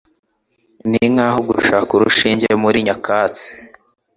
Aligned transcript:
Ninkaho 0.89 1.39
gushaka 1.49 1.89
urushinge 1.97 2.47
muri 2.63 2.77
nyakatsi. 2.87 3.47